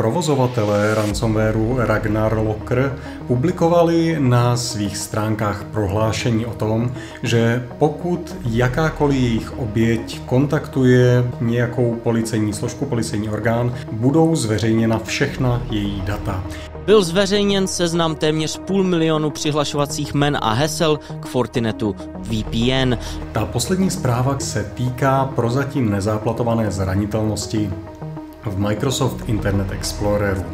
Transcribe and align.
provozovatelé 0.00 0.94
ransomwareu 0.94 1.76
Ragnar 1.76 2.32
Locker 2.32 2.96
publikovali 3.26 4.16
na 4.18 4.56
svých 4.56 4.96
stránkách 4.96 5.64
prohlášení 5.76 6.46
o 6.46 6.56
tom, 6.56 6.92
že 7.22 7.68
pokud 7.78 8.36
jakákoliv 8.48 9.20
jejich 9.20 9.58
oběť 9.58 10.20
kontaktuje 10.26 11.24
nějakou 11.40 12.00
policejní 12.02 12.52
složku, 12.52 12.86
policejní 12.86 13.28
orgán, 13.28 13.74
budou 13.92 14.36
zveřejněna 14.36 14.98
všechna 14.98 15.62
její 15.70 16.02
data. 16.06 16.44
Byl 16.86 17.02
zveřejněn 17.02 17.66
seznam 17.66 18.14
téměř 18.14 18.58
půl 18.58 18.84
milionu 18.84 19.30
přihlašovacích 19.30 20.14
men 20.14 20.38
a 20.40 20.52
hesel 20.52 21.00
k 21.20 21.26
Fortinetu 21.26 21.96
VPN. 22.18 22.94
Ta 23.32 23.46
poslední 23.46 23.90
zpráva 23.90 24.38
se 24.38 24.64
týká 24.74 25.24
prozatím 25.34 25.90
nezáplatované 25.90 26.70
zranitelnosti 26.70 27.70
v 28.44 28.58
Microsoft 28.58 29.28
Internet 29.28 29.72
Exploreru. 29.72 30.44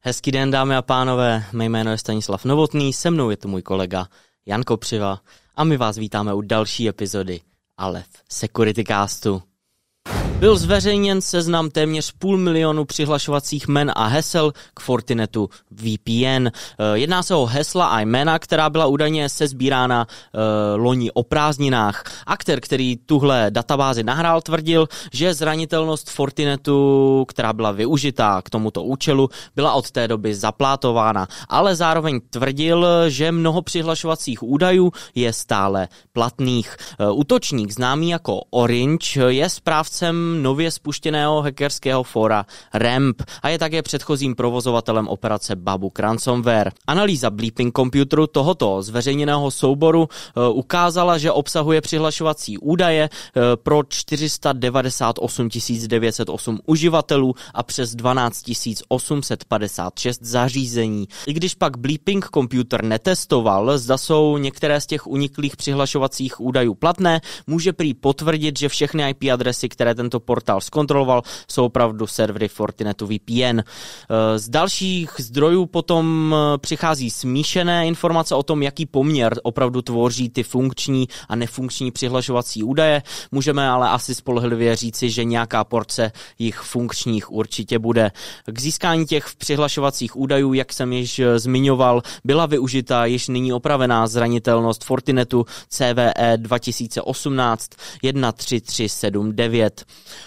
Hezký 0.00 0.30
den, 0.30 0.50
dámy 0.50 0.76
a 0.76 0.82
pánové, 0.82 1.44
mé 1.52 1.64
jméno 1.64 1.90
je 1.90 1.98
Stanislav 1.98 2.44
Novotný, 2.44 2.92
se 2.92 3.10
mnou 3.10 3.30
je 3.30 3.36
tu 3.36 3.48
můj 3.48 3.62
kolega 3.62 4.06
Jan 4.46 4.62
Kopřiva 4.62 5.20
a 5.56 5.64
my 5.64 5.76
vás 5.76 5.98
vítáme 5.98 6.34
u 6.34 6.40
další 6.40 6.88
epizody 6.88 7.40
Aleph 7.76 8.22
Security 8.28 8.84
Castu. 8.84 9.49
Byl 10.40 10.56
zveřejněn 10.56 11.20
seznam 11.20 11.70
téměř 11.70 12.12
půl 12.18 12.38
milionu 12.38 12.84
přihlašovacích 12.84 13.68
men 13.68 13.92
a 13.94 14.06
hesel 14.06 14.52
k 14.74 14.80
Fortinetu 14.80 15.48
VPN. 15.70 16.46
Eh, 16.46 16.52
jedná 16.92 17.22
se 17.22 17.34
o 17.34 17.46
hesla 17.46 17.86
a 17.86 18.00
jména, 18.00 18.38
která 18.38 18.70
byla 18.70 18.86
údajně 18.86 19.28
sezbírána 19.28 20.06
uh, 20.06 20.40
loni 20.82 21.10
o 21.12 21.22
prázdninách. 21.22 22.04
Akter, 22.26 22.60
který 22.60 22.96
tuhle 22.96 23.46
databázi 23.50 24.02
nahrál, 24.02 24.40
tvrdil, 24.40 24.88
že 25.12 25.34
zranitelnost 25.34 26.10
Fortinetu, 26.10 27.24
která 27.28 27.52
byla 27.52 27.72
využitá 27.72 28.42
k 28.42 28.50
tomuto 28.50 28.82
účelu, 28.82 29.28
byla 29.56 29.72
od 29.72 29.90
té 29.90 30.08
doby 30.08 30.34
zaplátována, 30.34 31.28
ale 31.48 31.76
zároveň 31.76 32.20
tvrdil, 32.30 32.86
že 33.08 33.32
mnoho 33.32 33.62
přihlašovacích 33.62 34.42
údajů 34.42 34.92
je 35.14 35.32
stále 35.32 35.88
platných. 36.12 36.76
Uh, 37.00 37.18
útočník 37.18 37.70
známý 37.70 38.10
jako 38.10 38.40
Orange 38.50 39.20
je 39.28 39.48
správcem 39.48 40.29
nově 40.30 40.70
spuštěného 40.70 41.42
hackerského 41.42 42.02
fora 42.02 42.46
RAMP 42.74 43.22
a 43.42 43.48
je 43.48 43.58
také 43.58 43.82
předchozím 43.82 44.34
provozovatelem 44.34 45.08
operace 45.08 45.56
Babu 45.56 45.92
Ransomware. 45.98 46.72
Analýza 46.86 47.30
Bleeping 47.30 47.76
Computeru 47.76 48.26
tohoto 48.26 48.82
zveřejněného 48.82 49.50
souboru 49.50 50.08
e, 50.08 50.48
ukázala, 50.48 51.18
že 51.18 51.32
obsahuje 51.32 51.80
přihlašovací 51.80 52.58
údaje 52.58 53.04
e, 53.04 53.10
pro 53.56 53.82
498 53.88 55.48
908 55.88 56.58
uživatelů 56.66 57.34
a 57.54 57.62
přes 57.62 57.94
12 57.94 58.50
856 58.88 60.22
zařízení. 60.22 61.08
I 61.26 61.32
když 61.32 61.54
pak 61.54 61.76
Bleeping 61.76 62.28
Computer 62.34 62.84
netestoval, 62.84 63.78
zda 63.78 63.98
jsou 63.98 64.38
některé 64.38 64.80
z 64.80 64.86
těch 64.86 65.06
uniklých 65.06 65.56
přihlašovacích 65.56 66.40
údajů 66.40 66.74
platné, 66.74 67.20
může 67.46 67.72
prý 67.72 67.94
potvrdit, 67.94 68.58
že 68.58 68.68
všechny 68.68 69.10
IP 69.10 69.24
adresy, 69.32 69.68
které 69.68 69.94
tento 69.94 70.19
portál 70.20 70.60
zkontroloval, 70.60 71.22
jsou 71.48 71.64
opravdu 71.64 72.06
servery 72.06 72.48
Fortinetu 72.48 73.06
VPN. 73.06 73.60
Eh, 73.60 74.38
z 74.38 74.48
dalších 74.48 75.10
zdrojů 75.18 75.66
potom 75.66 76.34
eh, 76.34 76.58
přichází 76.58 77.10
smíšené 77.10 77.86
informace 77.86 78.34
o 78.34 78.42
tom, 78.42 78.62
jaký 78.62 78.86
poměr 78.86 79.40
opravdu 79.42 79.82
tvoří 79.82 80.28
ty 80.28 80.42
funkční 80.42 81.08
a 81.28 81.36
nefunkční 81.36 81.90
přihlašovací 81.90 82.62
údaje. 82.62 83.02
Můžeme 83.32 83.68
ale 83.68 83.88
asi 83.88 84.14
spolehlivě 84.14 84.76
říci, 84.76 85.10
že 85.10 85.24
nějaká 85.24 85.64
porce 85.64 86.12
jich 86.38 86.58
funkčních 86.58 87.32
určitě 87.32 87.78
bude. 87.78 88.10
K 88.46 88.60
získání 88.60 89.06
těch 89.06 89.26
přihlašovacích 89.38 90.16
údajů, 90.16 90.52
jak 90.52 90.72
jsem 90.72 90.92
již 90.92 91.18
eh, 91.18 91.38
zmiňoval, 91.38 92.02
byla 92.24 92.46
využita 92.46 93.04
již 93.04 93.28
nyní 93.28 93.52
opravená 93.52 94.06
zranitelnost 94.06 94.84
Fortinetu 94.84 95.46
CVE 95.68 96.36
2018 96.36 97.70
13379. 98.02 99.84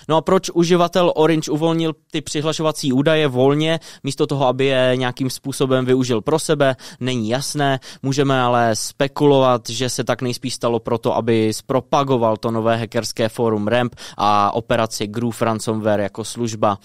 No 0.10 0.18
a 0.18 0.22
proč 0.22 0.50
uživatel 0.54 1.14
Orange 1.16 1.52
uvolnil 1.52 1.94
ty 2.12 2.22
přihlašovací 2.22 2.94
údaje 2.94 3.28
volně, 3.28 3.80
místo 4.04 4.28
toho, 4.28 4.48
aby 4.48 4.66
je 4.66 4.94
nějakým 4.96 5.30
způsobem 5.30 5.86
využil 5.86 6.22
pro 6.22 6.40
sebe, 6.40 6.76
není 7.00 7.30
jasné. 7.30 7.80
Můžeme 8.04 8.42
ale 8.42 8.76
spekulovat, 8.76 9.70
že 9.70 9.90
se 9.90 10.04
tak 10.04 10.22
nejspíš 10.22 10.54
stalo 10.54 10.80
proto, 10.80 11.16
aby 11.16 11.54
zpropagoval 11.54 12.38
to 12.38 12.52
nové 12.52 12.78
hackerské 12.78 13.30
fórum 13.30 13.68
RAMP 13.68 13.96
a 14.18 14.54
operaci 14.54 15.08
Groove 15.08 15.38
Ransomware 15.42 16.00
jako 16.00 16.24
služba. 16.24 16.78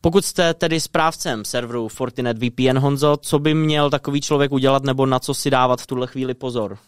Pokud 0.00 0.24
jste 0.24 0.54
tedy 0.54 0.80
správcem 0.80 1.44
serveru 1.44 1.88
Fortinet 1.88 2.38
VPN 2.38 2.78
Honzo, 2.78 3.16
co 3.16 3.38
by 3.38 3.54
měl 3.54 3.90
takový 3.90 4.20
člověk 4.20 4.52
udělat 4.52 4.82
nebo 4.82 5.06
na 5.06 5.18
co 5.18 5.34
si 5.34 5.50
dávat 5.50 5.80
v 5.80 5.86
tuhle 5.86 6.06
chvíli 6.06 6.34
pozor? 6.34 6.78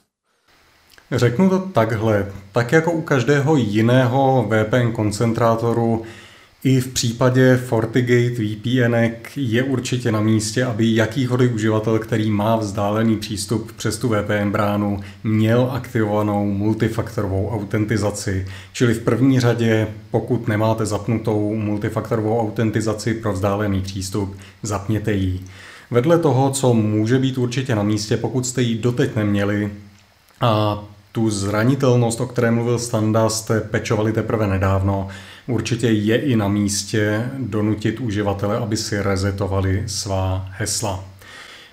Řeknu 1.12 1.48
to 1.50 1.59
takhle. 1.59 2.26
Tak 2.53 2.72
jako 2.72 2.92
u 2.92 3.03
každého 3.03 3.56
jiného 3.56 4.48
VPN 4.50 4.92
koncentrátoru, 4.92 6.03
i 6.65 6.81
v 6.81 6.88
případě 6.88 7.56
FortiGate 7.56 8.44
VPN 8.44 8.94
je 9.37 9.62
určitě 9.62 10.12
na 10.12 10.20
místě, 10.20 10.64
aby 10.64 10.94
jakýkoliv 10.94 11.54
uživatel, 11.54 11.98
který 11.98 12.31
má 12.31 12.56
vzdálený 12.56 13.16
přístup 13.16 13.72
přes 13.72 13.98
tu 13.98 14.09
VPN 14.09 14.50
bránu, 14.50 15.00
měl 15.25 15.70
aktivovanou 15.72 16.47
multifaktorovou 16.47 17.50
autentizaci. 17.50 18.47
Čili 18.72 18.94
v 18.94 19.03
první 19.03 19.41
řadě, 19.41 19.88
pokud 20.10 20.48
nemáte 20.48 20.87
zapnutou 20.87 21.54
multifaktorovou 21.54 22.41
autentizaci 22.41 23.14
pro 23.14 23.32
vzdálený 23.32 23.81
přístup, 23.81 24.37
zapněte 24.62 25.12
ji. 25.12 25.41
Vedle 25.91 26.19
toho, 26.19 26.50
co 26.50 26.75
může 26.75 27.19
být 27.19 27.38
určitě 27.38 27.75
na 27.75 27.82
místě, 27.82 28.16
pokud 28.16 28.47
jste 28.47 28.62
ji 28.62 28.78
doteď 28.78 29.16
neměli, 29.16 29.70
a 30.41 30.84
tu 31.14 31.30
zranitelnost, 31.30 32.20
o 32.20 32.26
které 32.26 32.50
mluvil 32.50 32.78
Standa, 32.78 33.28
jste 33.28 33.60
pečovali 33.60 34.12
teprve 34.12 34.47
nedávno. 34.47 35.08
Určitě 35.47 35.88
je 35.88 36.16
i 36.16 36.36
na 36.36 36.48
místě 36.48 37.30
donutit 37.38 38.00
uživatele, 38.00 38.58
aby 38.58 38.76
si 38.76 39.02
rezetovali 39.02 39.82
svá 39.86 40.48
hesla. 40.50 41.04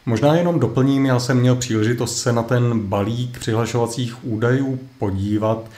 Možná 0.06 0.36
jenom 0.36 0.60
doplním, 0.60 1.06
já 1.06 1.20
jsem 1.20 1.40
měl 1.40 1.56
příležitost 1.56 2.18
se 2.18 2.34
na 2.34 2.44
ten 2.44 2.80
balík 2.80 3.40
přihlašovacích 3.40 4.26
údajů 4.26 4.80
podívat. 4.98 5.70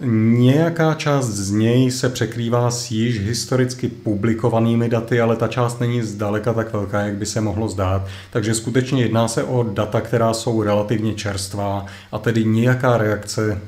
Nějaká 0.00 0.94
část 0.94 1.26
z 1.26 1.50
něj 1.50 1.90
se 1.90 2.08
překrývá 2.08 2.70
s 2.70 2.90
již 2.90 3.20
historicky 3.20 3.88
publikovanými 3.88 4.88
daty, 4.88 5.20
ale 5.20 5.36
ta 5.36 5.48
část 5.48 5.80
není 5.80 6.02
zdaleka 6.02 6.52
tak 6.52 6.72
velká, 6.72 7.00
jak 7.00 7.14
by 7.14 7.26
se 7.26 7.40
mohlo 7.40 7.68
zdát. 7.68 8.06
Takže 8.30 8.54
skutečně 8.54 9.02
jedná 9.02 9.28
se 9.28 9.44
o 9.44 9.62
data, 9.62 10.00
která 10.00 10.34
jsou 10.34 10.62
relativně 10.62 11.14
čerstvá 11.14 11.86
a 12.12 12.18
tedy 12.18 12.44
nějaká 12.44 12.98
reakce 12.98 13.60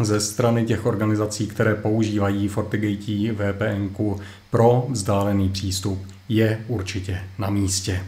ze 0.00 0.20
strany 0.20 0.64
těch 0.64 0.86
organizací, 0.86 1.46
které 1.46 1.74
používají 1.74 2.48
FortiGate 2.48 3.32
VPN 3.32 4.04
pro 4.50 4.86
vzdálený 4.88 5.48
přístup, 5.48 6.06
je 6.28 6.60
určitě 6.68 7.20
na 7.38 7.50
místě. 7.50 8.00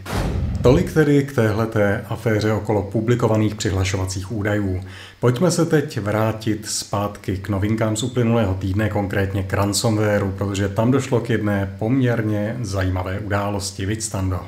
Tolik 0.64 0.92
tedy 0.92 1.24
k 1.24 1.34
téhleté 1.34 2.04
aféře 2.08 2.52
okolo 2.52 2.82
publikovaných 2.82 3.54
přihlašovacích 3.54 4.32
údajů. 4.32 4.80
Pojďme 5.20 5.50
se 5.50 5.66
teď 5.66 6.00
vrátit 6.00 6.66
zpátky 6.66 7.36
k 7.36 7.48
novinkám 7.48 7.96
z 7.96 8.02
uplynulého 8.02 8.54
týdne, 8.54 8.88
konkrétně 8.88 9.42
k 9.42 9.52
ransomwareu, 9.52 10.30
protože 10.30 10.68
tam 10.68 10.90
došlo 10.90 11.20
k 11.20 11.30
jedné 11.30 11.76
poměrně 11.78 12.56
zajímavé 12.60 13.18
události. 13.18 13.86
Viď, 13.86 14.02
Stando? 14.02 14.40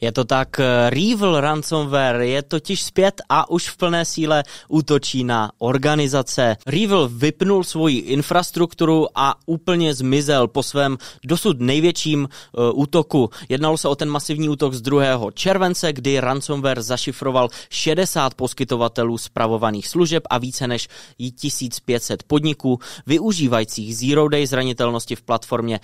Je 0.00 0.12
to 0.12 0.24
tak, 0.24 0.60
eh, 0.60 0.90
Revil 0.90 1.40
Ransomware 1.40 2.20
je 2.20 2.42
totiž 2.42 2.82
zpět 2.82 3.20
a 3.28 3.50
už 3.50 3.68
v 3.68 3.76
plné 3.76 4.04
síle 4.04 4.44
útočí 4.68 5.24
na 5.24 5.52
organizace. 5.58 6.56
Revil 6.66 7.08
vypnul 7.08 7.64
svoji 7.64 7.98
infrastrukturu 7.98 9.06
a 9.14 9.34
úplně 9.46 9.94
zmizel 9.94 10.48
po 10.48 10.62
svém 10.62 10.98
dosud 11.24 11.60
největším 11.60 12.28
uh, 12.28 12.80
útoku. 12.80 13.30
Jednalo 13.48 13.78
se 13.78 13.88
o 13.88 13.94
ten 13.96 14.08
masivní 14.08 14.48
útok 14.48 14.74
z 14.74 14.80
2. 14.80 15.30
července, 15.34 15.92
kdy 15.92 16.20
ransomware 16.20 16.82
zašifroval 16.82 17.48
60 17.70 18.34
poskytovatelů 18.34 19.18
spravovaných 19.18 19.88
služeb 19.88 20.22
a 20.30 20.38
více 20.38 20.66
než 20.66 20.88
1500 21.18 22.22
podniků 22.22 22.78
využívajících 23.06 23.96
Zero 23.96 24.28
Day 24.28 24.46
zranitelnosti 24.46 25.16
v 25.16 25.22
platformě 25.22 25.80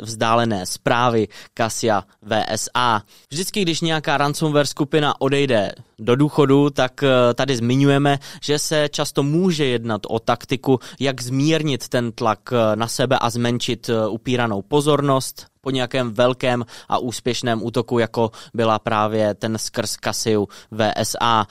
vzdálené 0.00 0.66
zprávy 0.66 1.28
Kasia 1.54 2.04
VSA. 2.22 3.02
Vždycky, 3.30 3.62
když 3.62 3.80
nějaká 3.80 4.18
ransomware 4.18 4.66
skupina 4.66 5.20
odejde 5.20 5.72
do 5.98 6.16
důchodu, 6.16 6.70
tak 6.70 7.02
eh, 7.02 7.34
tady 7.34 7.56
zmiňujeme, 7.56 8.18
že 8.42 8.58
se 8.58 8.88
často 8.88 9.22
může 9.22 9.64
jednat 9.64 10.00
o 10.08 10.18
taktiku, 10.18 10.78
jak 11.00 11.22
zmírnit 11.22 11.88
ten 11.88 12.12
tlak 12.12 12.40
eh, 12.52 12.76
na 12.76 12.88
sebe 12.88 13.18
a 13.18 13.30
zmenšit 13.30 13.88
eh, 13.88 14.08
upíranou 14.08 14.62
pozornost 14.62 15.46
po 15.60 15.70
nějakém 15.70 16.12
velkém 16.12 16.64
a 16.88 16.98
úspěšném 16.98 17.62
útoku, 17.62 17.98
jako 17.98 18.30
byla 18.54 18.78
právě 18.78 19.34
ten 19.34 19.58
skrz 19.58 19.96
Kasiu 19.96 20.48
VSA. 20.70 21.46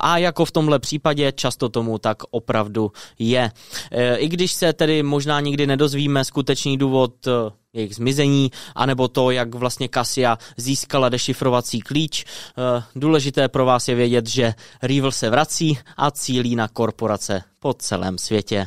A 0.00 0.18
jako 0.18 0.44
v 0.44 0.52
tomhle 0.52 0.78
případě 0.78 1.32
často 1.32 1.68
tomu 1.68 1.98
tak 1.98 2.18
opravdu 2.30 2.92
je. 3.18 3.50
I 4.16 4.28
když 4.28 4.52
se 4.52 4.72
tedy 4.72 5.02
možná 5.02 5.40
nikdy 5.40 5.66
nedozvíme 5.66 6.24
skutečný 6.24 6.78
důvod 6.78 7.14
jejich 7.78 7.94
zmizení, 7.94 8.50
anebo 8.74 9.08
to, 9.08 9.30
jak 9.30 9.54
vlastně 9.54 9.88
Kasia 9.88 10.38
získala 10.56 11.08
dešifrovací 11.08 11.80
klíč. 11.80 12.24
Eh, 12.24 12.82
důležité 12.96 13.48
pro 13.48 13.64
vás 13.64 13.88
je 13.88 13.94
vědět, 13.94 14.28
že 14.28 14.54
Rival 14.82 15.12
se 15.12 15.30
vrací 15.30 15.78
a 15.96 16.10
cílí 16.10 16.56
na 16.56 16.68
korporace 16.68 17.42
po 17.60 17.74
celém 17.74 18.18
světě. 18.18 18.66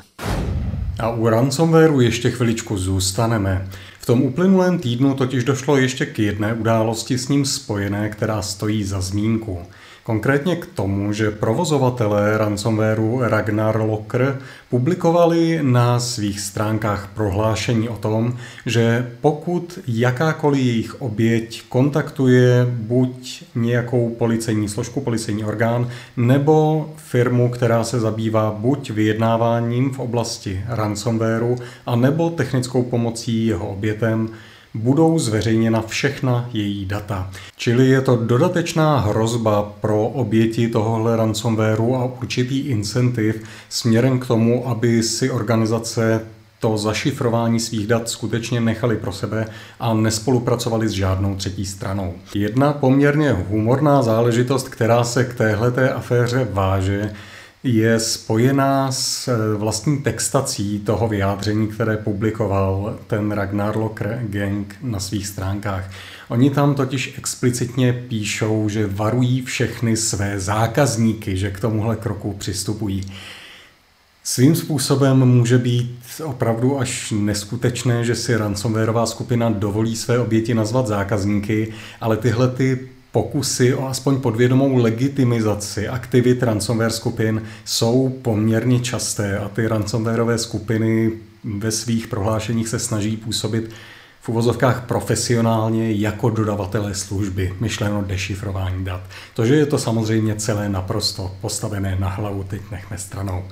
A 1.00 1.10
u 1.10 1.28
ransomwareu 1.28 2.00
ještě 2.00 2.32
chviličku 2.32 2.78
zůstaneme. 2.78 3.68
V 4.00 4.06
tom 4.06 4.22
uplynulém 4.22 4.80
týdnu 4.80 5.14
totiž 5.14 5.44
došlo 5.44 5.78
ještě 5.78 6.06
k 6.06 6.20
jedné 6.20 6.54
události 6.54 7.18
s 7.18 7.28
ním 7.28 7.46
spojené, 7.46 8.10
která 8.10 8.42
stojí 8.42 8.84
za 8.84 9.02
zmínku– 9.02 9.60
Konkrétně 10.04 10.56
k 10.56 10.66
tomu, 10.66 11.14
že 11.14 11.32
provozovatelé 11.32 12.38
ransomwareu 12.38 13.20
Ragnar 13.22 13.82
Locker 13.82 14.42
publikovali 14.70 15.60
na 15.62 16.00
svých 16.00 16.40
stránkách 16.40 17.10
prohlášení 17.14 17.90
o 17.90 17.96
tom, 17.96 18.38
že 18.66 19.12
pokud 19.22 19.80
jakákoliv 19.88 20.62
jejich 20.62 21.02
oběť 21.02 21.64
kontaktuje 21.70 22.66
buď 22.70 23.44
nějakou 23.56 24.10
policejní 24.10 24.70
složku, 24.70 25.02
policejní 25.02 25.44
orgán, 25.44 25.90
nebo 26.18 26.90
firmu, 26.98 27.50
která 27.50 27.84
se 27.84 28.00
zabývá 28.00 28.52
buď 28.52 28.90
vyjednáváním 28.90 29.92
v 29.92 30.00
oblasti 30.00 30.64
ransomwareu, 30.68 31.58
a 31.86 31.96
nebo 31.96 32.30
technickou 32.30 32.84
pomocí 32.84 33.46
jeho 33.46 33.70
obětem, 33.70 34.30
budou 34.74 35.20
zveřejněna 35.20 35.82
všechna 35.82 36.50
její 36.54 36.86
data. 36.86 37.32
Čili 37.56 37.88
je 37.88 38.02
to 38.02 38.16
dodatečná 38.16 39.00
hrozba 39.00 39.74
pro 39.82 40.08
oběti 40.08 40.68
tohohle 40.68 41.16
ransomwareu 41.16 41.96
a 41.96 42.06
určitý 42.06 42.60
incentiv 42.60 43.44
směrem 43.70 44.20
k 44.20 44.28
tomu, 44.28 44.68
aby 44.68 45.04
si 45.04 45.32
organizace 45.32 46.22
to 46.60 46.78
zašifrování 46.78 47.60
svých 47.60 47.88
dat 47.88 48.10
skutečně 48.10 48.62
nechali 48.62 48.98
pro 48.98 49.12
sebe 49.12 49.48
a 49.80 49.94
nespolupracovali 49.94 50.90
s 50.90 50.92
žádnou 50.92 51.36
třetí 51.36 51.66
stranou. 51.66 52.14
Jedna 52.36 52.74
poměrně 52.74 53.32
humorná 53.32 54.02
záležitost, 54.02 54.70
která 54.70 55.04
se 55.04 55.24
k 55.24 55.34
téhleté 55.34 55.94
aféře 55.94 56.48
váže, 56.52 57.14
je 57.64 58.00
spojená 58.00 58.92
s 58.92 59.28
eh, 59.28 59.58
vlastní 59.58 59.98
textací 59.98 60.80
toho 60.80 61.08
vyjádření, 61.08 61.68
které 61.68 61.98
publikoval 61.98 63.00
ten 63.08 63.32
Ragnar 63.32 63.78
Locker 63.78 64.20
Gang 64.24 64.76
na 64.82 65.00
svých 65.00 65.28
stránkách. 65.28 65.90
Oni 66.30 66.50
tam 66.50 66.76
totiž 66.76 67.14
explicitně 67.18 67.94
píšou, 67.94 68.70
že 68.70 68.88
varují 68.88 69.42
všechny 69.42 69.98
své 69.98 70.40
zákazníky, 70.40 71.38
že 71.38 71.52
k 71.52 71.60
tomuhle 71.60 71.96
kroku 71.96 72.34
přistupují. 72.34 73.12
Svým 74.24 74.56
způsobem 74.56 75.18
může 75.18 75.58
být 75.58 76.00
opravdu 76.24 76.80
až 76.80 77.14
neskutečné, 77.18 78.04
že 78.04 78.16
si 78.16 78.38
ransomwareová 78.38 79.06
skupina 79.06 79.50
dovolí 79.50 79.96
své 79.96 80.20
oběti 80.20 80.54
nazvat 80.54 80.88
zákazníky, 80.88 81.74
ale 82.02 82.18
tyhle 82.18 82.48
ty 82.48 82.90
pokusy 83.12 83.74
o 83.74 83.88
aspoň 83.88 84.22
podvědomou 84.22 84.76
legitimizaci 84.76 85.88
aktivit 85.88 86.44
ransomware 86.44 86.92
skupin 86.92 87.44
jsou 87.66 88.20
poměrně 88.22 88.80
časté 88.80 89.38
a 89.38 89.50
ty 89.50 89.68
ransomwareové 89.68 90.38
skupiny 90.38 91.12
ve 91.44 91.72
svých 91.72 92.08
prohlášeních 92.08 92.70
se 92.70 92.80
snaží 92.80 93.18
působit 93.18 93.72
v 94.22 94.30
uvozovkách 94.30 94.86
profesionálně 94.86 95.92
jako 95.92 96.30
dodavatelé 96.30 96.96
služby, 96.96 97.54
myšleno 97.60 98.04
dešifrování 98.04 98.86
dat. 98.86 99.02
To, 99.34 99.46
že 99.46 99.56
je 99.56 99.66
to 99.66 99.78
samozřejmě 99.78 100.36
celé 100.36 100.70
naprosto 100.70 101.32
postavené 101.42 101.96
na 102.00 102.10
hlavu, 102.10 102.44
teď 102.44 102.62
nechme 102.72 102.98
stranou. 102.98 103.44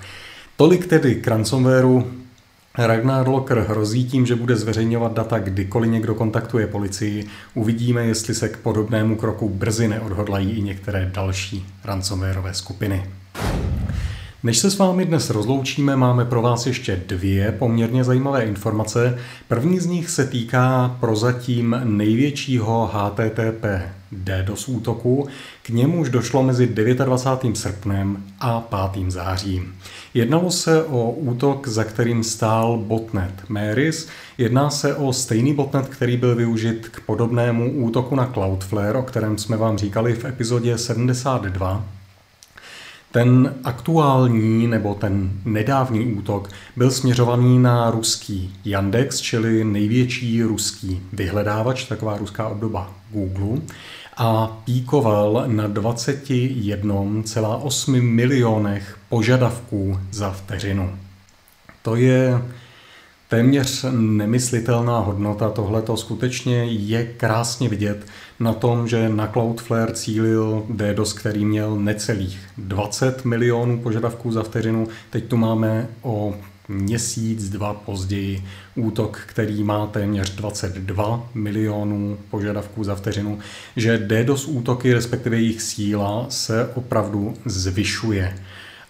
Tolik 0.56 0.88
tedy 0.88 1.16
k 1.16 1.28
ransomwareu, 1.28 2.12
Ragnar 2.88 3.28
Locker 3.28 3.60
hrozí 3.60 4.06
tím, 4.06 4.26
že 4.26 4.36
bude 4.36 4.56
zveřejňovat 4.56 5.14
data, 5.14 5.40
kdykoliv 5.40 5.92
někdo 5.92 6.16
kontaktuje 6.16 6.68
policii. 6.68 7.28
Uvidíme, 7.54 8.06
jestli 8.06 8.36
se 8.36 8.50
k 8.50 8.58
podobnému 8.58 9.16
kroku 9.16 9.50
brzy 9.50 9.88
neodhodlají 9.88 10.52
i 10.52 10.62
některé 10.62 11.12
další 11.14 11.66
ransomwareové 11.84 12.54
skupiny. 12.54 13.06
Než 14.44 14.58
se 14.58 14.72
s 14.72 14.78
vámi 14.78 15.06
dnes 15.06 15.30
rozloučíme, 15.30 15.96
máme 15.96 16.26
pro 16.26 16.42
vás 16.42 16.68
ještě 16.68 17.02
dvě 17.08 17.52
poměrně 17.52 18.04
zajímavé 18.04 18.44
informace. 18.44 19.18
První 19.48 19.80
z 19.80 19.86
nich 19.86 20.10
se 20.10 20.26
týká 20.26 20.98
prozatím 21.00 21.82
největšího 21.84 22.92
HTTP 22.94 23.66
DDoS 24.12 24.68
útoku. 24.68 25.28
K 25.62 25.70
němuž 25.70 26.10
došlo 26.10 26.44
mezi 26.44 26.68
29. 26.68 27.58
srpnem 27.58 28.24
a 28.40 28.62
5. 28.94 29.12
zářím. 29.12 29.76
Jednalo 30.14 30.52
se 30.52 30.84
o 30.84 31.12
útok, 31.12 31.68
za 31.68 31.84
kterým 31.84 32.24
stál 32.24 32.78
botnet 32.78 33.34
Maris. 33.50 34.08
Jedná 34.38 34.70
se 34.70 34.96
o 34.96 35.14
stejný 35.14 35.54
botnet, 35.54 35.88
který 35.88 36.18
byl 36.18 36.36
využit 36.36 36.90
k 36.90 37.00
podobnému 37.00 37.72
útoku 37.72 38.16
na 38.16 38.26
Cloudflare, 38.34 39.00
o 39.00 39.04
kterém 39.04 39.38
jsme 39.38 39.58
vám 39.58 39.78
říkali 39.78 40.14
v 40.14 40.26
epizodě 40.26 40.78
72. 40.78 41.99
Ten 43.12 43.56
aktuální 43.64 44.68
nebo 44.68 44.96
ten 44.96 45.32
nedávný 45.46 46.14
útok 46.14 46.50
byl 46.76 46.92
směřovaný 46.92 47.60
na 47.60 47.92
ruský 47.92 48.56
Yandex, 48.66 49.20
čili 49.20 49.64
největší 49.64 50.44
ruský 50.44 51.02
vyhledávač, 51.14 51.86
taková 51.86 52.18
ruská 52.18 52.48
obdoba 52.48 52.94
Google, 53.12 53.62
a 54.18 54.48
píkoval 54.66 55.44
na 55.48 55.68
21,8 55.68 58.02
milionech 58.02 58.98
požadavků 59.10 60.00
za 60.12 60.32
vteřinu. 60.32 60.98
To 61.82 61.96
je 61.96 62.42
téměř 63.30 63.86
nemyslitelná 63.92 65.00
hodnota. 65.00 65.50
Tohle 65.50 65.82
to 65.82 65.98
skutečně 65.98 66.66
je 66.66 67.06
krásně 67.06 67.70
vidět 67.70 68.06
na 68.40 68.54
tom, 68.54 68.88
že 68.88 69.10
na 69.10 69.28
Cloudflare 69.28 69.94
cílil 69.94 70.64
DDoS, 70.70 71.14
který 71.14 71.46
měl 71.46 71.76
necelých 71.76 72.40
20 72.58 73.26
milionů 73.26 73.80
požadavků 73.80 74.32
za 74.32 74.44
vteřinu. 74.44 74.88
Teď 75.10 75.24
tu 75.24 75.38
máme 75.38 75.88
o 76.02 76.36
měsíc, 76.68 77.50
dva 77.50 77.74
později 77.74 78.44
útok, 78.76 79.20
který 79.26 79.64
má 79.64 79.88
téměř 79.88 80.36
22 80.36 81.30
milionů 81.34 82.18
požadavků 82.30 82.84
za 82.84 82.96
vteřinu, 82.96 83.40
že 83.76 83.98
DDoS 83.98 84.48
útoky, 84.48 84.94
respektive 84.94 85.36
jejich 85.36 85.62
síla, 85.62 86.26
se 86.30 86.70
opravdu 86.76 87.34
zvyšuje. 87.46 88.36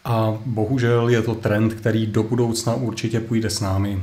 A 0.05 0.37
bohužel 0.45 1.09
je 1.09 1.21
to 1.21 1.35
trend, 1.35 1.73
který 1.73 2.07
do 2.07 2.23
budoucna 2.23 2.75
určitě 2.75 3.19
půjde 3.19 3.49
s 3.49 3.59
námi. 3.59 3.99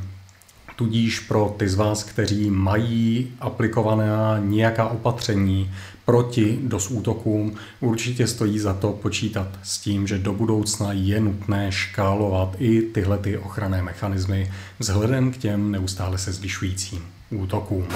Tudíž 0.76 1.21
pro 1.21 1.54
ty 1.59 1.68
z 1.68 1.75
vás, 1.75 2.04
kteří 2.04 2.50
mají 2.50 3.33
aplikované 3.40 4.06
nějaká 4.40 4.88
opatření 4.88 5.71
proti 6.04 6.59
DOS 6.62 6.90
útokům, 6.90 7.54
určitě 7.80 8.26
stojí 8.26 8.59
za 8.59 8.75
to 8.75 8.92
počítat 8.92 9.49
s 9.62 9.78
tím, 9.78 10.06
že 10.06 10.18
do 10.18 10.33
budoucna 10.33 10.92
je 10.92 11.21
nutné 11.21 11.73
škálovat 11.73 12.56
i 12.59 12.83
tyhle 12.83 13.18
ty 13.18 13.38
ochranné 13.38 13.83
mechanismy 13.83 14.52
vzhledem 14.78 15.30
k 15.30 15.37
těm 15.37 15.71
neustále 15.71 16.18
se 16.18 16.33
zvyšujícím 16.33 17.02
útokům. 17.30 17.87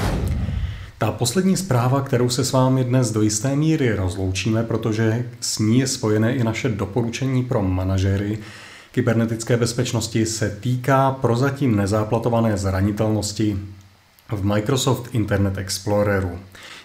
Ta 0.99 1.13
poslední 1.13 1.57
zpráva, 1.57 2.01
kterou 2.01 2.29
se 2.29 2.45
s 2.45 2.53
vámi 2.53 2.85
dnes 2.85 3.11
do 3.11 3.23
jisté 3.23 3.57
míry 3.57 3.95
rozloučíme, 3.95 4.63
protože 4.63 5.25
s 5.41 5.59
ní 5.59 5.79
je 5.79 5.87
spojené 5.87 6.35
i 6.35 6.45
naše 6.45 6.69
doporučení 6.69 7.45
pro 7.45 7.63
manažery, 7.63 8.39
kybernetické 8.93 9.57
bezpečnosti 9.57 10.27
se 10.27 10.59
týká 10.61 11.11
prozatím 11.11 11.77
nezáplatované 11.77 12.57
zranitelnosti 12.57 13.59
v 14.29 14.45
Microsoft 14.45 15.09
Internet 15.13 15.59
Exploreru. 15.59 16.39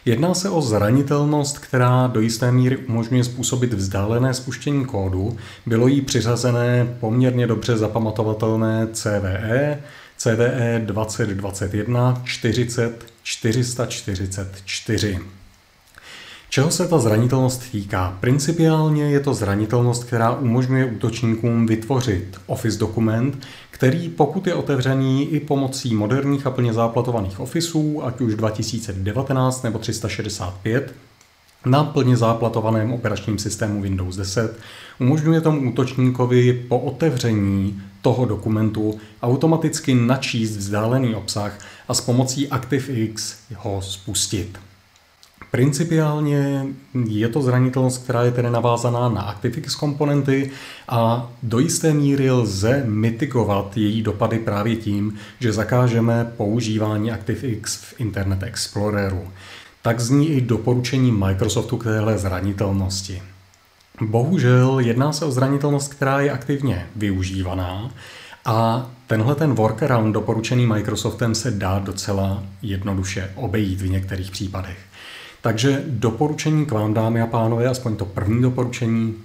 Jedná 0.06 0.34
se 0.34 0.50
o 0.50 0.62
zranitelnost, 0.62 1.60
která 1.60 2.08
do 2.08 2.22
jisté 2.22 2.52
míry 2.52 2.78
umožňuje 2.78 3.24
způsobit 3.24 3.74
vzdálené 3.74 4.34
spuštění 4.34 4.86
kódu. 4.86 5.38
Bylo 5.66 5.88
jí 5.88 6.02
přiřazené 6.02 6.96
poměrně 7.00 7.48
dobře 7.48 7.78
zapamatovatelné 7.78 8.88
CVE, 8.94 9.84
CVE 10.18 10.82
2021 10.86 12.22
40 12.26 13.06
444. 13.24 15.20
Čeho 16.56 16.72
se 16.72 16.88
ta 16.88 17.00
zranitelnost 17.00 17.72
týká? 17.72 18.18
Principiálně 18.20 19.04
je 19.04 19.20
to 19.20 19.34
zranitelnost, 19.34 20.04
která 20.04 20.32
umožňuje 20.32 20.86
útočníkům 20.86 21.66
vytvořit 21.66 22.38
Office 22.46 22.80
dokument, 22.80 23.48
který 23.72 24.10
pokud 24.10 24.48
je 24.48 24.54
otevřený 24.54 25.30
i 25.30 25.40
pomocí 25.40 25.96
moderních 25.96 26.48
a 26.48 26.52
plně 26.52 26.74
záplatovaných 26.74 27.40
Officeů, 27.40 28.06
ať 28.06 28.22
už 28.22 28.36
2019 28.36 29.64
nebo 29.64 29.80
365, 29.80 30.94
na 31.66 31.84
plně 31.84 32.18
záplatovaném 32.18 32.94
operačním 32.94 33.38
systému 33.38 33.82
Windows 33.82 34.16
10 34.16 34.60
umožňuje 35.00 35.42
tomu 35.42 35.70
útočníkovi 35.70 36.54
po 36.54 36.80
otevření 36.80 37.82
toho 38.02 38.26
dokumentu 38.26 39.00
automaticky 39.22 39.96
načíst 39.96 40.58
vzdálený 40.58 41.16
obsah 41.16 41.60
a 41.88 41.94
s 41.94 42.02
pomocí 42.02 42.48
ActiveX 42.50 43.36
ho 43.56 43.82
spustit. 43.82 44.60
Principiálně 45.51 46.65
je 47.08 47.30
to 47.30 47.42
zranitelnost, 47.42 48.04
která 48.04 48.24
je 48.24 48.32
tedy 48.32 48.50
navázaná 48.50 49.10
na 49.10 49.22
ActiveX 49.22 49.75
komponenty 49.75 50.51
a 50.89 51.32
do 51.44 51.60
jisté 51.60 51.94
míry 51.94 52.32
lze 52.32 52.84
mitigovat 52.86 53.77
její 53.77 54.01
dopady 54.01 54.39
právě 54.39 54.75
tím, 54.75 55.15
že 55.39 55.54
zakážeme 55.54 56.34
používání 56.38 57.12
ActiveX 57.12 57.75
v 57.75 58.00
Internet 58.00 58.44
Exploreru. 58.44 59.27
Tak 59.82 60.00
zní 60.00 60.30
i 60.30 60.42
doporučení 60.42 61.12
Microsoftu 61.12 61.77
k 61.77 61.84
téhle 61.84 62.18
zranitelnosti. 62.18 63.22
Bohužel 64.01 64.80
jedná 64.80 65.13
se 65.13 65.25
o 65.25 65.32
zranitelnost, 65.32 65.94
která 65.94 66.22
je 66.22 66.32
aktivně 66.32 66.88
využívaná 66.96 67.92
a 68.46 68.89
tenhle 69.08 69.36
ten 69.36 69.54
workaround 69.54 70.13
doporučený 70.13 70.65
Microsoftem 70.65 71.36
se 71.36 71.51
dá 71.51 71.80
docela 71.80 72.44
jednoduše 72.62 73.32
obejít 73.36 73.82
v 73.82 73.89
některých 73.89 74.32
případech. 74.32 74.77
Takže 75.46 75.84
doporučení 75.88 76.66
k 76.66 76.72
vám, 76.72 76.94
dámy 76.94 77.22
a 77.22 77.28
pánové, 77.28 77.68
aspoň 77.68 77.96
to 77.96 78.06
první 78.06 78.42
doporučení, 78.42 79.16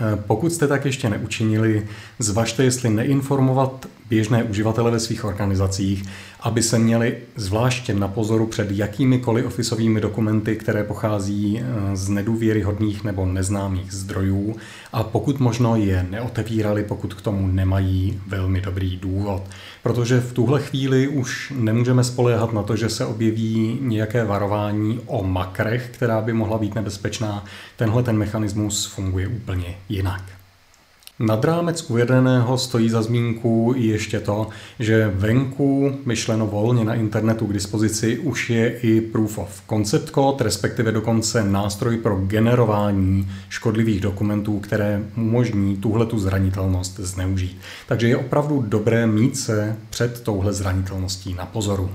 Eh, 0.00 0.22
pokud 0.26 0.52
jste 0.52 0.66
tak 0.66 0.84
ještě 0.84 1.10
neučinili, 1.10 1.86
zvažte, 2.18 2.64
jestli 2.64 2.90
neinformovat 2.90 3.86
běžné 4.10 4.44
uživatele 4.44 4.90
ve 4.90 5.00
svých 5.00 5.24
organizacích, 5.24 6.04
aby 6.40 6.62
se 6.62 6.78
měli 6.78 7.16
zvláště 7.36 7.94
na 7.94 8.08
pozoru 8.08 8.46
před 8.46 8.70
jakýmikoliv 8.70 9.46
ofisovými 9.46 10.00
dokumenty, 10.00 10.56
které 10.56 10.84
pochází 10.84 11.60
eh, 11.60 11.96
z 11.96 12.08
nedůvěryhodných 12.08 13.04
nebo 13.04 13.26
neznámých 13.26 13.92
zdrojů 13.92 14.56
a 14.92 15.02
pokud 15.02 15.40
možno 15.40 15.76
je 15.76 16.06
neotevírali, 16.10 16.84
pokud 16.84 17.14
k 17.14 17.22
tomu 17.22 17.46
nemají 17.46 18.20
velmi 18.26 18.60
dobrý 18.60 18.96
důvod. 18.96 19.42
Protože 19.82 20.20
v 20.20 20.32
tuhle 20.32 20.60
chvíli 20.60 21.08
už 21.08 21.52
nemůžeme 21.56 22.04
spoléhat 22.04 22.52
na 22.52 22.62
to, 22.62 22.76
že 22.76 22.88
se 22.88 23.06
objeví 23.06 23.78
nějaké 23.80 24.24
varování 24.24 25.00
o 25.06 25.24
makrech, 25.24 25.90
která 25.92 26.20
by 26.20 26.32
mohla 26.32 26.58
být 26.58 26.74
nebezpečná. 26.74 27.44
Tenhle 27.76 28.02
ten 28.02 28.18
mechanismus 28.18 28.86
funguje 28.86 29.28
úplně 29.28 29.76
jinak. 29.88 30.37
Nad 31.20 31.44
rámec 31.44 31.90
uvedeného 31.90 32.58
stojí 32.58 32.90
za 32.90 33.02
zmínku 33.02 33.74
ještě 33.76 34.20
to, 34.20 34.48
že 34.78 35.12
venku, 35.14 35.96
myšleno 36.04 36.46
volně 36.46 36.84
na 36.84 36.94
internetu 36.94 37.46
k 37.46 37.52
dispozici, 37.52 38.18
už 38.18 38.50
je 38.50 38.78
i 38.78 39.00
Proof 39.00 39.38
of 39.38 39.62
Concept 39.68 40.10
Code, 40.10 40.44
respektive 40.44 40.92
dokonce 40.92 41.44
nástroj 41.44 41.96
pro 41.96 42.16
generování 42.16 43.30
škodlivých 43.48 44.00
dokumentů, 44.00 44.60
které 44.60 45.02
umožní 45.16 45.76
tuhletu 45.76 46.18
zranitelnost 46.18 46.98
zneužít. 46.98 47.58
Takže 47.88 48.08
je 48.08 48.16
opravdu 48.16 48.64
dobré 48.68 49.06
mít 49.06 49.36
se 49.36 49.76
před 49.90 50.20
touhle 50.20 50.52
zranitelností 50.52 51.34
na 51.34 51.46
pozoru. 51.46 51.90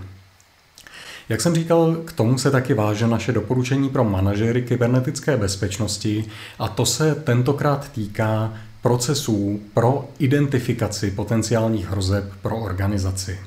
Jak 1.29 1.41
jsem 1.41 1.55
říkal, 1.55 1.95
k 2.05 2.11
tomu 2.11 2.37
se 2.37 2.51
taky 2.51 2.73
váže 2.73 3.07
naše 3.07 3.31
doporučení 3.31 3.89
pro 3.89 4.03
manažery 4.03 4.61
kybernetické 4.61 5.37
bezpečnosti 5.37 6.25
a 6.59 6.67
to 6.67 6.85
se 6.85 7.15
tentokrát 7.15 7.91
týká 7.91 8.53
procesů 8.83 9.59
pro 9.73 10.09
identifikaci 10.19 11.11
potenciálních 11.11 11.87
hrozeb 11.87 12.23
pro 12.41 12.57
organizaci. 12.57 13.39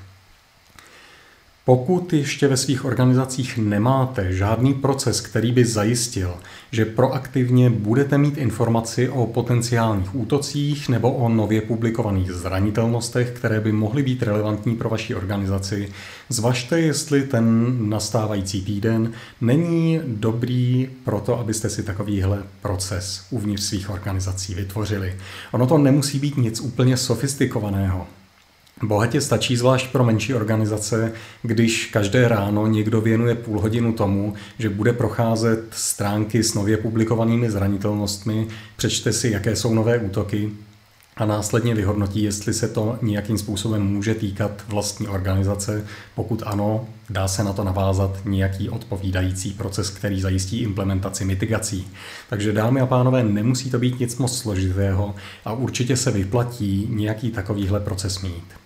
Pokud 1.67 2.13
ještě 2.13 2.49
ve 2.49 2.57
svých 2.57 2.85
organizacích 2.85 3.59
nemáte 3.59 4.33
žádný 4.33 4.75
proces, 4.75 5.21
který 5.21 5.53
by 5.53 5.65
zajistil, 5.65 6.35
že 6.71 6.85
proaktivně 6.85 7.71
budete 7.71 8.19
mít 8.19 8.39
informaci 8.39 9.09
o 9.09 9.27
potenciálních 9.27 10.15
útocích 10.15 10.89
nebo 10.89 11.13
o 11.13 11.29
nově 11.29 11.61
publikovaných 11.61 12.33
zranitelnostech, 12.33 13.31
které 13.31 13.61
by 13.61 13.73
mohly 13.73 14.03
být 14.03 14.23
relevantní 14.23 14.77
pro 14.77 14.89
vaši 14.89 15.15
organizaci, 15.15 15.89
zvažte, 16.29 16.81
jestli 16.81 17.23
ten 17.23 17.77
nastávající 17.91 18.63
týden 18.63 19.13
není 19.41 20.01
dobrý 20.07 20.91
pro 21.05 21.21
to, 21.21 21.39
abyste 21.39 21.71
si 21.71 21.83
takovýhle 21.83 22.43
proces 22.63 23.27
uvnitř 23.31 23.63
svých 23.63 23.91
organizací 23.91 24.55
vytvořili. 24.55 25.17
Ono 25.53 25.67
to 25.67 25.79
nemusí 25.79 26.19
být 26.19 26.37
nic 26.37 26.61
úplně 26.61 26.97
sofistikovaného. 26.97 28.07
Bohatě 28.83 29.21
stačí 29.21 29.57
zvlášť 29.57 29.93
pro 29.93 30.05
menší 30.05 30.35
organizace, 30.35 31.13
když 31.43 31.87
každé 31.87 32.29
ráno 32.29 32.67
někdo 32.67 33.01
věnuje 33.01 33.35
půl 33.35 33.61
hodinu 33.61 33.93
tomu, 33.93 34.35
že 34.59 34.69
bude 34.69 34.93
procházet 34.93 35.65
stránky 35.71 36.43
s 36.43 36.55
nově 36.55 36.77
publikovanými 36.77 37.51
zranitelnostmi, 37.51 38.47
přečte 38.77 39.13
si, 39.13 39.31
jaké 39.31 39.57
jsou 39.57 39.75
nové 39.75 39.99
útoky 39.99 40.51
a 41.17 41.27
následně 41.27 41.75
vyhodnotí, 41.75 42.23
jestli 42.23 42.55
se 42.55 42.69
to 42.69 42.99
nějakým 43.03 43.39
způsobem 43.39 43.83
může 43.83 44.15
týkat 44.15 44.63
vlastní 44.69 45.09
organizace. 45.09 45.85
Pokud 46.15 46.43
ano, 46.47 46.89
dá 47.11 47.29
se 47.29 47.45
na 47.45 47.53
to 47.53 47.65
navázat 47.65 48.19
nějaký 48.25 48.69
odpovídající 48.69 49.51
proces, 49.51 49.91
který 49.91 50.21
zajistí 50.21 50.63
implementaci 50.63 51.25
mitigací. 51.25 51.89
Takže 52.29 52.53
dámy 52.53 52.81
a 52.81 52.87
pánové, 52.87 53.25
nemusí 53.25 53.71
to 53.71 53.79
být 53.79 54.01
nic 54.01 54.17
moc 54.17 54.39
složitého 54.39 55.15
a 55.45 55.53
určitě 55.53 55.97
se 55.97 56.11
vyplatí 56.11 56.89
nějaký 56.91 57.31
takovýhle 57.31 57.81
proces 57.81 58.23
mít. 58.23 58.66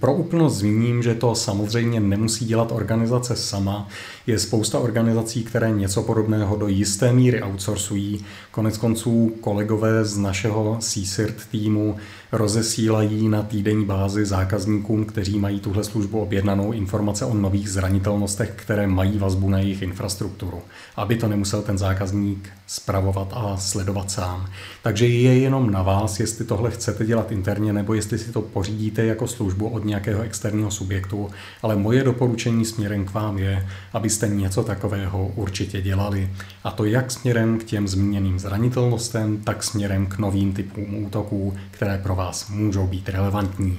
Pro 0.00 0.14
úplnost 0.14 0.56
zmíním, 0.56 1.02
že 1.02 1.14
to 1.14 1.34
samozřejmě 1.34 2.00
nemusí 2.00 2.44
dělat 2.44 2.72
organizace 2.72 3.36
sama. 3.36 3.88
Je 4.26 4.38
spousta 4.38 4.78
organizací, 4.78 5.44
které 5.44 5.70
něco 5.70 6.02
podobného 6.02 6.56
do 6.56 6.68
jisté 6.68 7.12
míry 7.12 7.42
outsourcují. 7.42 8.24
Konec 8.50 8.78
konců 8.78 9.32
kolegové 9.40 10.04
z 10.04 10.18
našeho 10.18 10.76
CSIRT 10.80 11.46
týmu 11.50 11.96
rozesílají 12.32 13.28
na 13.28 13.42
týdenní 13.42 13.84
bázi 13.84 14.24
zákazníkům, 14.24 15.04
kteří 15.04 15.38
mají 15.38 15.60
tuhle 15.60 15.84
službu 15.84 16.20
objednanou 16.20 16.72
informace 16.72 17.24
o 17.24 17.34
nových 17.34 17.70
zranitelnostech, 17.70 18.52
které 18.56 18.86
mají 18.86 19.18
vazbu 19.18 19.50
na 19.50 19.58
jejich 19.58 19.82
infrastrukturu, 19.82 20.62
aby 20.96 21.16
to 21.16 21.28
nemusel 21.28 21.62
ten 21.62 21.78
zákazník 21.78 22.50
spravovat 22.68 23.28
a 23.32 23.56
sledovat 23.56 24.10
sám. 24.10 24.50
Takže 24.82 25.06
je 25.06 25.38
jenom 25.38 25.70
na 25.70 25.82
vás, 25.82 26.20
jestli 26.20 26.44
tohle 26.44 26.70
chcete 26.70 27.06
dělat 27.06 27.32
interně 27.32 27.72
nebo 27.72 27.94
jestli 27.94 28.18
si 28.18 28.32
to 28.32 28.42
pořídíte 28.42 29.04
jako 29.04 29.26
službu 29.26 29.68
od 29.68 29.84
nějakého 29.84 30.22
externího 30.22 30.70
subjektu, 30.70 31.30
ale 31.62 31.76
moje 31.76 32.04
doporučení 32.04 32.64
směrem 32.64 33.04
k 33.04 33.12
vám 33.12 33.38
je, 33.38 33.68
abyste 33.92 34.28
něco 34.28 34.62
takového 34.62 35.32
určitě 35.34 35.82
dělali. 35.82 36.30
A 36.64 36.70
to 36.70 36.84
jak 36.84 37.10
směrem 37.10 37.58
k 37.58 37.64
těm 37.64 37.88
zmíněným 37.88 38.38
zranitelnostem, 38.38 39.38
tak 39.38 39.64
směrem 39.64 40.06
k 40.06 40.18
novým 40.18 40.52
typům 40.52 41.04
útoků, 41.04 41.54
které 41.70 41.98
pro 42.02 42.14
vás 42.14 42.48
můžou 42.48 42.86
být 42.86 43.08
relevantní. 43.08 43.78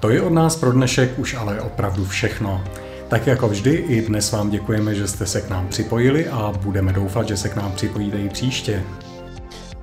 To 0.00 0.10
je 0.10 0.22
od 0.22 0.32
nás 0.32 0.56
pro 0.56 0.72
dnešek 0.72 1.18
už 1.18 1.34
ale 1.34 1.60
opravdu 1.60 2.04
všechno. 2.04 2.64
Tak 3.10 3.26
jako 3.26 3.48
vždy 3.48 3.70
i 3.70 4.02
dnes 4.02 4.32
vám 4.32 4.50
děkujeme, 4.50 4.94
že 4.94 5.08
jste 5.08 5.26
se 5.26 5.40
k 5.40 5.48
nám 5.48 5.68
připojili 5.68 6.28
a 6.28 6.52
budeme 6.62 6.92
doufat, 6.92 7.28
že 7.28 7.36
se 7.36 7.48
k 7.48 7.56
nám 7.56 7.72
připojíte 7.72 8.18
i 8.18 8.28
příště. 8.28 8.82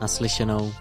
Naslyšenou. 0.02 0.72